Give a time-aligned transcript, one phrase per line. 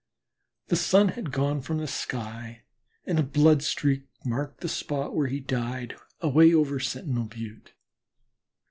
[0.69, 2.63] The sun had gone from the sky,
[3.05, 7.73] and a blood streak marked the spot where he died, away over Sentinel Butte.